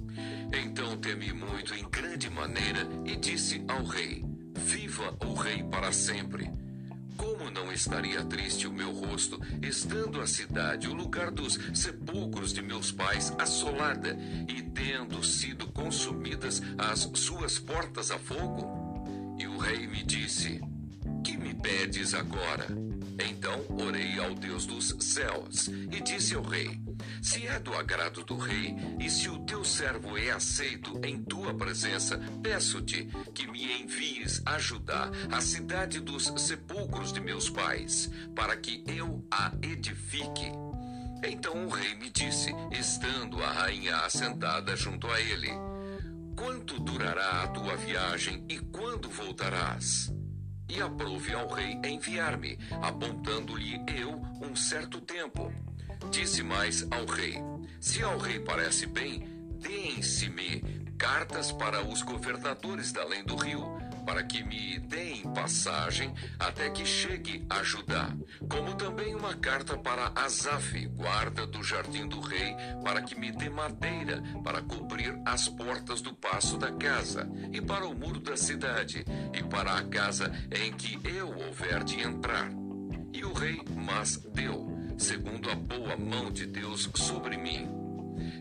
Então 0.54 0.98
temi 0.98 1.34
muito 1.34 1.74
em 1.76 1.88
grande 1.90 2.30
maneira 2.30 2.88
e 3.06 3.16
disse 3.16 3.64
ao 3.68 3.84
rei: 3.84 4.24
Viva 4.56 5.16
o 5.26 5.34
Rei 5.34 5.64
para 5.64 5.92
sempre! 5.92 6.50
Como 7.18 7.50
não 7.50 7.72
estaria 7.74 8.24
triste 8.24 8.68
o 8.68 8.72
meu 8.72 8.92
rosto, 8.92 9.42
estando 9.62 10.22
a 10.22 10.28
cidade, 10.28 10.88
o 10.88 10.94
lugar 10.94 11.32
dos 11.32 11.58
sepulcros 11.74 12.54
de 12.54 12.62
meus 12.62 12.92
pais, 12.92 13.34
assolada, 13.40 14.16
e 14.48 14.62
tendo 14.62 15.24
sido 15.24 15.68
consumidas 15.72 16.62
as 16.78 17.10
suas 17.16 17.58
portas 17.58 18.12
a 18.12 18.20
fogo? 18.20 19.36
E 19.40 19.48
o 19.48 19.58
rei 19.58 19.88
me 19.88 20.04
disse: 20.04 20.62
Que 21.24 21.36
me 21.36 21.56
pedes 21.56 22.14
agora? 22.14 22.68
Então 23.20 23.66
orei 23.70 24.20
ao 24.20 24.34
Deus 24.36 24.66
dos 24.66 24.96
céus 25.00 25.68
e 25.68 26.02
disse 26.02 26.36
ao 26.36 26.44
rei: 26.44 26.80
Se 27.22 27.48
é 27.48 27.60
do 27.60 27.74
agrado 27.74 28.24
do 28.24 28.38
rei 28.38 28.76
e 29.00 29.10
se 29.10 29.30
o 29.30 29.40
teu 29.40 29.64
servo 29.64 30.18
é 30.18 30.32
aceito 30.32 31.00
em 31.04 31.24
tua 31.24 31.54
presença, 31.54 32.20
peço-te 32.44 33.06
que 33.34 33.48
me 33.48 33.82
envies 33.82 34.42
ajudar 34.46 35.10
a 35.32 35.42
cidade 35.42 36.00
dos 36.00 36.32
sepulcros 36.38 37.12
de 37.12 37.20
meus 37.20 37.50
pais, 37.50 38.10
para 38.36 38.56
que 38.56 38.84
eu 38.86 39.26
a 39.32 39.52
edifique. 39.62 40.52
Então 41.24 41.66
o 41.66 41.70
rei 41.70 41.96
me 41.96 42.12
disse, 42.12 42.52
estando 42.72 43.44
a 43.44 43.52
rainha 43.52 43.98
assentada 43.98 44.76
junto 44.76 45.08
a 45.08 45.20
ele: 45.20 45.50
Quanto 46.36 46.80
durará 46.80 47.44
a 47.44 47.48
tua 47.48 47.76
viagem 47.76 48.46
e 48.48 48.60
quando 48.60 49.10
voltarás? 49.10 50.17
E 50.70 50.82
aprove 50.82 51.34
ao 51.34 51.48
rei 51.48 51.80
enviar-me, 51.84 52.58
apontando-lhe 52.82 53.82
eu 53.96 54.22
um 54.42 54.56
certo 54.56 55.00
tempo. 55.02 55.52
Disse 56.12 56.44
mais 56.44 56.86
ao 56.92 57.06
rei: 57.06 57.36
Se 57.80 58.04
ao 58.04 58.18
rei 58.18 58.40
parece 58.40 58.86
bem, 58.86 59.28
deem-se-me 59.60 60.62
cartas 60.98 61.52
para 61.52 61.86
os 61.86 62.02
governadores 62.02 62.92
da 62.92 63.02
além 63.02 63.24
do 63.24 63.36
rio, 63.36 63.78
para 64.08 64.24
que 64.24 64.42
me 64.42 64.80
deem 64.80 65.22
passagem 65.34 66.14
até 66.40 66.70
que 66.70 66.86
chegue 66.86 67.46
a 67.50 67.62
Judá, 67.62 68.10
como 68.50 68.74
também 68.76 69.14
uma 69.14 69.36
carta 69.36 69.78
para 69.78 70.14
Asaf, 70.16 70.88
guarda 70.96 71.46
do 71.46 71.62
jardim 71.62 72.08
do 72.08 72.22
rei, 72.22 72.56
para 72.86 73.02
que 73.02 73.20
me 73.20 73.34
dê 73.34 73.50
madeira 73.50 74.24
para 74.46 74.62
cobrir 74.62 75.14
as 75.26 75.50
portas 75.50 76.00
do 76.00 76.14
passo 76.14 76.58
da 76.58 76.72
casa, 76.72 77.30
e 77.52 77.60
para 77.60 77.86
o 77.86 77.94
muro 77.94 78.22
da 78.22 78.38
cidade, 78.38 79.04
e 79.34 79.44
para 79.44 79.74
a 79.76 79.84
casa 79.84 80.32
em 80.56 80.72
que 80.72 80.98
eu 81.06 81.28
houver 81.28 81.84
de 81.84 82.02
entrar. 82.02 82.50
E 83.12 83.26
o 83.26 83.34
rei 83.34 83.60
mas 83.76 84.16
deu, 84.34 84.70
segundo 84.98 85.52
a 85.52 85.56
boa 85.56 85.98
mão 85.98 86.32
de 86.32 86.46
Deus 86.46 86.90
sobre 86.96 87.36
mim. 87.36 87.68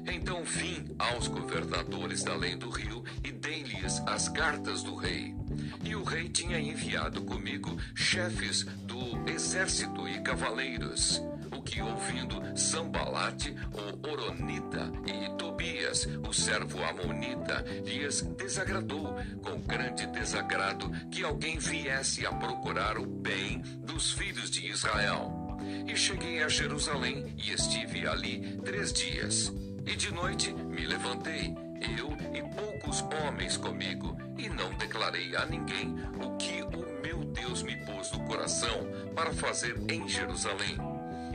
Então 0.07 0.45
vim 0.45 0.85
aos 0.97 1.27
governadores 1.27 2.23
da 2.23 2.35
além 2.35 2.57
do 2.57 2.71
rio 2.71 3.03
e 3.25 3.33
dei-lhes 3.33 4.01
as 4.07 4.29
cartas 4.29 4.85
do 4.85 4.95
rei. 4.95 5.35
E 5.83 5.95
o 5.95 6.03
rei 6.03 6.29
tinha 6.29 6.59
enviado 6.59 7.23
comigo 7.23 7.77
chefes 7.95 8.65
do 8.65 9.29
exército 9.31 10.09
e 10.09 10.21
cavaleiros. 10.21 11.23
O 11.57 11.63
que, 11.63 11.81
ouvindo 11.81 12.43
Sambalate, 12.57 13.55
o 13.73 14.09
Oronita, 14.09 14.93
e 15.07 15.37
Tobias, 15.37 16.07
o 16.29 16.33
servo 16.33 16.83
Amonita, 16.83 17.65
lhes 17.85 18.23
desagradou, 18.37 19.15
com 19.43 19.61
grande 19.61 20.07
desagrado, 20.09 20.91
que 21.11 21.23
alguém 21.23 21.59
viesse 21.59 22.27
a 22.27 22.33
procurar 22.33 22.99
o 22.99 23.07
bem 23.07 23.61
dos 23.79 24.13
filhos 24.13 24.51
de 24.51 24.67
Israel. 24.67 25.47
E 25.87 25.97
cheguei 25.97 26.43
a 26.43 26.49
Jerusalém 26.49 27.35
e 27.39 27.53
estive 27.53 28.07
ali 28.07 28.59
três 28.65 28.93
dias. 28.93 29.53
E 29.87 29.95
de 29.95 30.13
noite 30.13 30.53
me 30.53 30.85
levantei, 30.85 31.55
eu 31.81 32.11
e 32.35 32.43
poucos 32.55 33.03
homens 33.03 33.57
comigo, 33.57 34.17
e 34.37 34.49
não 34.49 34.73
declarei 34.75 35.35
a 35.37 35.47
ninguém 35.47 35.95
o 36.23 36.37
que 36.37 36.63
o 36.63 37.03
meu 37.03 37.25
Deus 37.25 37.63
me 37.63 37.77
pôs 37.85 38.11
no 38.13 38.21
coração 38.25 38.87
para 39.15 39.33
fazer 39.33 39.77
em 39.91 40.09
Jerusalém. 40.09 40.77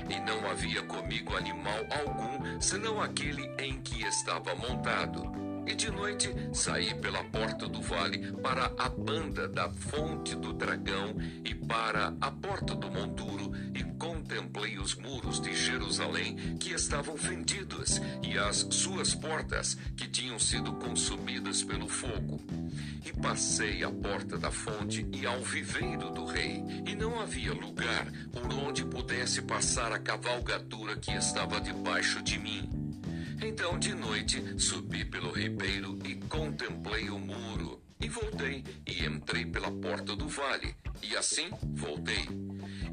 E 0.10 0.20
não 0.20 0.50
havia 0.50 0.82
comigo 0.84 1.36
animal 1.36 1.86
algum, 1.90 2.60
senão 2.60 3.02
aquele 3.02 3.44
em 3.60 3.80
que 3.82 4.04
estava 4.04 4.54
montado. 4.56 5.51
E 5.72 5.74
de 5.74 5.90
noite 5.90 6.36
saí 6.52 6.94
pela 6.96 7.24
porta 7.24 7.66
do 7.66 7.82
vale 7.82 8.34
para 8.44 8.74
a 8.78 8.90
banda 8.90 9.48
da 9.48 9.70
fonte 9.70 10.36
do 10.36 10.52
dragão 10.52 11.16
e 11.46 11.56
para 11.56 12.14
a 12.20 12.30
porta 12.30 12.76
do 12.76 12.92
monturo 12.92 13.54
e 13.74 13.82
contemplei 13.98 14.78
os 14.78 14.96
muros 14.96 15.40
de 15.40 15.56
Jerusalém 15.56 16.58
que 16.58 16.74
estavam 16.74 17.16
fendidos 17.16 18.02
e 18.22 18.38
as 18.38 18.68
suas 18.70 19.16
portas 19.16 19.78
que 19.96 20.10
tinham 20.10 20.38
sido 20.38 20.74
consumidas 20.74 21.64
pelo 21.64 21.88
fogo. 21.88 22.42
E 23.06 23.14
passei 23.22 23.82
à 23.82 23.90
porta 23.90 24.38
da 24.38 24.52
fonte 24.52 25.08
e 25.14 25.26
ao 25.26 25.40
viveiro 25.40 26.10
do 26.10 26.26
rei, 26.26 26.62
e 26.86 26.94
não 26.96 27.18
havia 27.18 27.54
lugar 27.54 28.12
por 28.34 28.54
onde 28.54 28.84
pudesse 28.84 29.42
passar 29.42 29.94
a 29.94 30.00
cavalgadura 30.00 30.98
que 30.98 31.12
estava 31.12 31.62
debaixo 31.62 32.22
de 32.22 32.38
mim. 32.38 32.81
Então 33.44 33.80
de 33.80 33.94
noite 33.96 34.60
subi 34.60 35.04
pelo 35.04 35.32
ribeiro 35.32 35.98
e 36.06 36.16
contemplei 36.28 37.10
o 37.10 37.18
muro. 37.18 37.82
E 38.00 38.08
voltei 38.08 38.64
e 38.86 39.06
entrei 39.06 39.46
pela 39.46 39.72
porta 39.72 40.16
do 40.16 40.28
vale, 40.28 40.76
e 41.04 41.16
assim 41.16 41.50
voltei. 41.74 42.28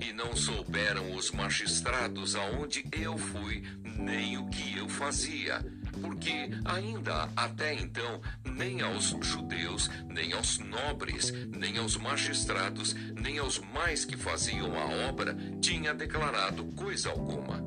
E 0.00 0.12
não 0.12 0.37
souberam 0.37 1.14
os 1.14 1.30
magistrados 1.30 2.34
aonde 2.34 2.84
eu 2.92 3.16
fui, 3.16 3.62
nem 3.98 4.37
o 4.37 4.48
que 4.50 4.76
eu 4.76 4.87
fazia, 4.87 5.64
porque 6.02 6.50
ainda 6.64 7.28
até 7.34 7.72
então 7.74 8.20
nem 8.44 8.82
aos 8.82 9.16
judeus, 9.22 9.90
nem 10.08 10.34
aos 10.34 10.58
nobres, 10.58 11.32
nem 11.56 11.78
aos 11.78 11.96
magistrados, 11.96 12.94
nem 13.18 13.38
aos 13.38 13.58
mais 13.58 14.04
que 14.04 14.16
faziam 14.16 14.78
a 14.78 15.08
obra 15.08 15.34
tinha 15.61 15.94
declarado 15.94 16.64
coisa 16.72 17.08
alguma. 17.08 17.64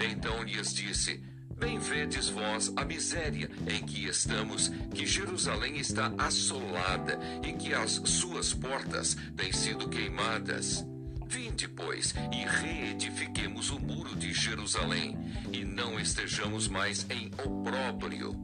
Então 0.00 0.42
lhes 0.42 0.74
disse: 0.74 1.22
Bem 1.60 1.78
vedes 1.78 2.30
vós 2.30 2.72
a 2.74 2.86
miséria 2.86 3.50
em 3.68 3.84
que 3.84 4.06
estamos, 4.06 4.72
que 4.94 5.04
Jerusalém 5.04 5.78
está 5.78 6.10
assolada 6.16 7.20
e 7.46 7.52
que 7.52 7.74
as 7.74 8.00
suas 8.06 8.54
portas 8.54 9.14
têm 9.36 9.52
sido 9.52 9.86
queimadas. 9.86 10.86
Vinde, 11.26 11.68
pois, 11.68 12.14
e 12.32 12.44
reedifiquemos 12.44 13.70
o 13.70 13.78
muro 13.78 14.16
de 14.16 14.32
Jerusalém, 14.32 15.16
e 15.52 15.62
não 15.62 16.00
estejamos 16.00 16.66
mais 16.66 17.06
em 17.10 17.30
opróbrio. 17.44 18.34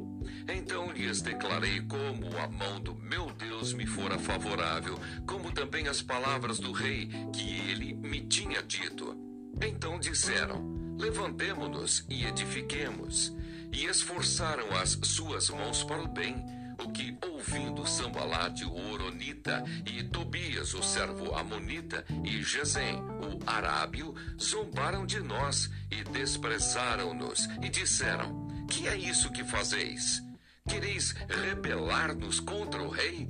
Então 0.47 0.93
lhes 0.93 1.23
declarei 1.23 1.81
como 1.81 2.37
a 2.39 2.49
mão 2.49 2.81
do 2.81 2.95
meu 2.97 3.33
Deus 3.33 3.73
me 3.73 3.87
fora 3.87 4.19
favorável, 4.19 5.01
como 5.27 5.51
também 5.51 5.89
as 5.89 6.03
palavras 6.03 6.59
do 6.59 6.71
rei 6.71 7.09
que 7.33 7.71
ele 7.71 7.95
me 7.95 8.21
tinha 8.21 8.63
dito. 8.63 9.17
Então 9.61 9.99
disseram: 9.99 10.86
Levantemo-nos 10.99 12.05
e 12.09 12.25
edifiquemos. 12.25 13.35
E 13.73 13.85
esforçaram 13.85 14.75
as 14.77 14.99
suas 15.03 15.51
mãos 15.51 15.85
para 15.85 16.03
o 16.03 16.09
bem, 16.09 16.45
o 16.83 16.91
que, 16.91 17.17
ouvindo 17.23 17.87
Sambalate, 17.87 18.65
o 18.65 18.93
Oronita, 18.93 19.65
e 19.85 20.03
Tobias, 20.05 20.75
o 20.75 20.83
servo 20.83 21.35
Amonita, 21.35 22.05
e 22.25 22.43
Gesem, 22.43 22.97
o 22.97 23.39
Arábio, 23.47 24.15
zombaram 24.41 25.05
de 25.05 25.21
nós 25.21 25.71
e 25.91 26.03
desprezaram-nos, 26.05 27.49
e 27.63 27.69
disseram: 27.69 28.49
Que 28.69 28.89
é 28.89 28.97
isso 28.97 29.31
que 29.31 29.45
fazeis? 29.45 30.23
Quereis 30.69 31.13
rebelar-nos 31.29 32.41
contra 32.41 32.83
o 32.83 32.89
rei? 32.89 33.29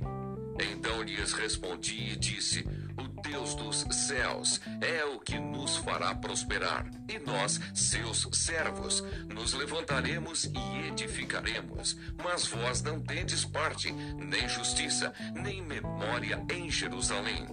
Então 0.59 1.03
lhes 1.03 1.33
respondi 1.33 2.13
e 2.13 2.15
disse: 2.15 2.65
Deus 3.29 3.55
dos 3.55 3.85
céus, 3.91 4.61
é 4.79 5.03
o 5.03 5.19
que 5.19 5.37
nos 5.37 5.75
fará 5.75 6.15
prosperar. 6.15 6.85
E 7.09 7.19
nós, 7.19 7.59
seus 7.73 8.25
servos, 8.31 9.03
nos 9.27 9.53
levantaremos 9.53 10.45
e 10.45 10.87
edificaremos. 10.87 11.97
Mas 12.23 12.47
vós 12.47 12.81
não 12.81 13.01
tendes 13.01 13.43
parte, 13.43 13.91
nem 13.91 14.47
justiça, 14.47 15.13
nem 15.33 15.61
memória 15.61 16.41
em 16.49 16.71
Jerusalém. 16.71 17.45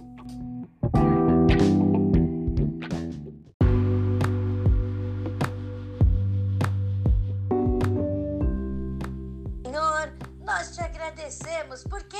Senhor, 9.65 10.13
nós 10.45 10.73
te 10.73 10.81
agradecemos 10.81 11.83
porque 11.83 12.17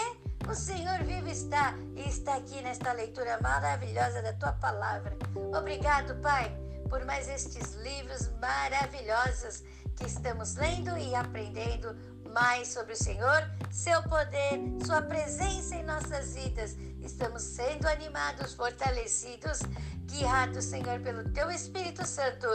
o 0.56 0.58
Senhor 0.58 1.04
vivo 1.04 1.28
está 1.28 1.76
e 1.98 2.08
está 2.08 2.38
aqui 2.38 2.62
nesta 2.62 2.94
leitura 2.94 3.38
maravilhosa 3.42 4.22
da 4.22 4.32
tua 4.32 4.54
palavra. 4.54 5.14
Obrigado, 5.54 6.16
Pai, 6.22 6.50
por 6.90 7.04
mais 7.04 7.28
estes 7.28 7.74
livros 7.74 8.30
maravilhosos 8.40 9.66
que 9.98 10.06
estamos 10.06 10.56
lendo 10.56 10.98
e 10.98 11.14
aprendendo 11.14 11.94
mais 12.32 12.70
sobre 12.70 12.94
o 12.94 12.96
Senhor, 12.96 13.44
seu 13.70 14.02
poder, 14.04 14.62
sua 14.86 15.02
presença 15.02 15.76
em 15.76 15.84
nossas 15.84 16.36
vidas. 16.36 16.78
Estamos 17.02 17.42
sendo 17.42 17.86
animados, 17.90 18.54
fortalecidos, 18.54 19.60
guiados, 20.06 20.64
Senhor, 20.64 21.02
pelo 21.02 21.30
teu 21.34 21.52
Espírito 21.52 22.08
Santo, 22.08 22.48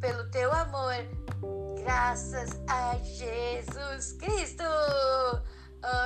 pelo 0.00 0.30
teu 0.30 0.52
amor. 0.52 0.94
Graças 1.82 2.50
a 2.68 2.96
Jesus 2.98 4.12
Cristo. 4.12 4.62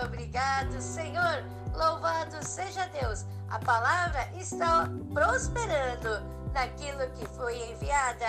Obrigado, 0.04 0.80
Senhor. 0.80 1.44
Louvado 1.74 2.42
seja 2.44 2.86
Deus. 2.88 3.24
A 3.50 3.58
palavra 3.58 4.28
está 4.34 4.88
prosperando 5.12 6.22
naquilo 6.52 7.10
que 7.12 7.26
foi 7.36 7.70
enviada. 7.70 8.26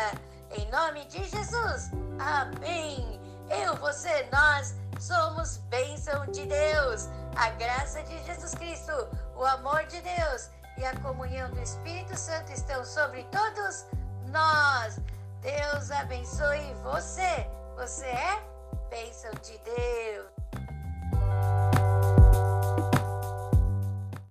Em 0.51 0.69
nome 0.69 1.05
de 1.05 1.23
Jesus. 1.23 1.91
Amém. 2.19 3.19
Eu, 3.49 3.75
você, 3.77 4.27
nós 4.31 4.75
somos 4.99 5.57
bênção 5.69 6.25
de 6.27 6.45
Deus. 6.45 7.07
A 7.35 7.49
graça 7.51 8.03
de 8.03 8.23
Jesus 8.25 8.53
Cristo, 8.55 8.91
o 9.35 9.45
amor 9.45 9.85
de 9.85 10.01
Deus 10.01 10.49
e 10.77 10.85
a 10.85 10.99
comunhão 10.99 11.49
do 11.51 11.61
Espírito 11.61 12.17
Santo 12.17 12.51
estão 12.51 12.83
sobre 12.83 13.23
todos 13.25 13.85
nós. 14.27 14.99
Deus 15.41 15.91
abençoe 15.91 16.73
você. 16.83 17.47
Você 17.77 18.05
é 18.05 18.43
bênção 18.89 19.31
de 19.41 19.57
Deus. 19.59 20.36